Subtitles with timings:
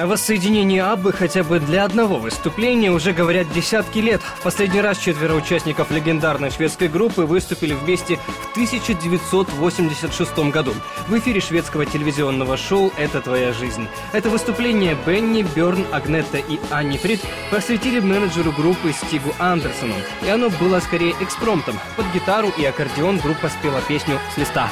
[0.00, 4.22] О воссоединении Аббы хотя бы для одного выступления уже говорят десятки лет.
[4.42, 10.72] Последний раз четверо участников легендарной шведской группы выступили вместе в 1986 году
[11.06, 13.88] в эфире шведского телевизионного шоу «Это твоя жизнь».
[14.12, 17.20] Это выступление Бенни, Берн, Агнетта и Анни Фрид
[17.50, 19.96] посвятили менеджеру группы Стигу Андерсону.
[20.22, 21.78] И оно было скорее экспромтом.
[21.96, 24.70] Под гитару и аккордеон группа спела песню с листа.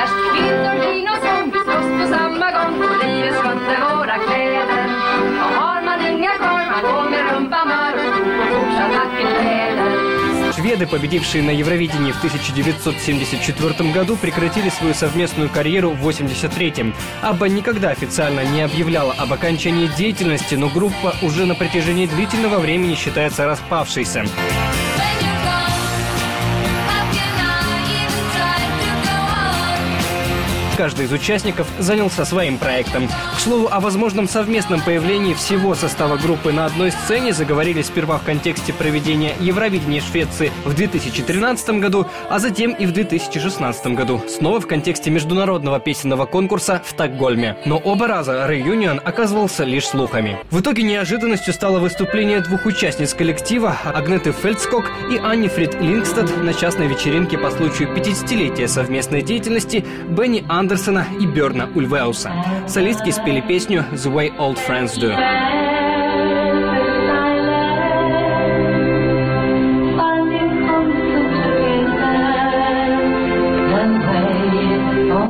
[0.00, 0.89] Färsk kvinnor, vin
[10.70, 16.94] Шведы, победившие на Евровидении в 1974 году, прекратили свою совместную карьеру в 1983-м.
[17.22, 22.94] Абба никогда официально не объявляла об окончании деятельности, но группа уже на протяжении длительного времени
[22.94, 24.24] считается распавшейся.
[30.76, 33.08] Каждый из участников занялся своим проектом.
[33.36, 38.22] К слову, о возможном совместном появлении всего состава группы на одной сцене заговорили сперва в
[38.22, 44.66] контексте проведения Евровидения Швеции в 2013 году, а затем и в 2016 году, снова в
[44.66, 47.56] контексте международного песенного конкурса в Стокгольме.
[47.66, 50.38] Но оба раза Reunion оказывался лишь слухами.
[50.50, 56.54] В итоге неожиданностью стало выступление двух участниц коллектива Агнеты Фельдскок и Анни Фрид Лингстад на
[56.54, 62.30] частной вечеринке по случаю 50-летия совместной деятельности Бенни Андерсона и Берна Ульвеуса.
[62.68, 65.79] Солистки спели песню «The Way Old Friends Do».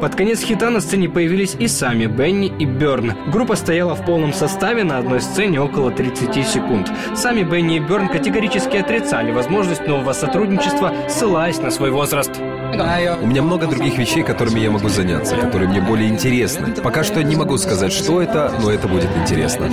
[0.01, 3.13] Под конец хита на сцене появились и сами Бенни и Берн.
[3.31, 6.91] Группа стояла в полном составе на одной сцене около 30 секунд.
[7.15, 12.31] Сами Бенни и Берн категорически отрицали возможность нового сотрудничества, ссылаясь на свой возраст.
[13.21, 16.75] У меня много других вещей, которыми я могу заняться, которые мне более интересны.
[16.83, 19.69] Пока что не могу сказать, что это, но это будет интересно.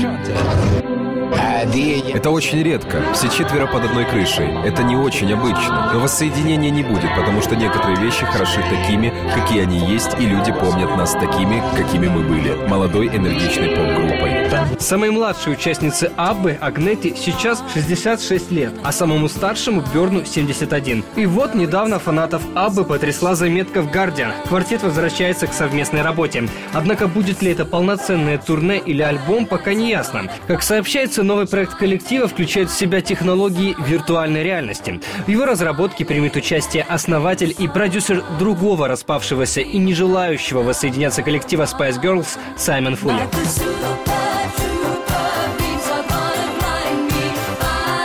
[1.59, 3.01] Это очень редко.
[3.13, 4.47] Все четверо под одной крышей.
[4.63, 5.91] Это не очень обычно.
[5.91, 10.51] Но воссоединения не будет, потому что некоторые вещи хороши такими, какие они есть, и люди
[10.51, 12.53] помнят нас такими, какими мы были.
[12.67, 14.77] Молодой энергичной поп-группой.
[14.79, 21.03] Самой младшей участнице Аббы, Агнети, сейчас 66 лет, а самому старшему Берну 71.
[21.15, 24.31] И вот недавно фанатов Аббы потрясла заметка в Guardian.
[24.47, 26.47] Квартет возвращается к совместной работе.
[26.73, 30.29] Однако будет ли это полноценное турне или альбом, пока не ясно.
[30.47, 34.99] Как сообщается, новый проект коллектива включает в себя технологии виртуальной реальности.
[35.25, 41.63] В его разработке примет участие основатель и продюсер другого распавшегося и не желающего воссоединяться коллектива
[41.63, 43.21] Spice Girls Саймон Фулли.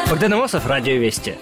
[0.09, 1.37] Богдан Амосов, Радио Вести.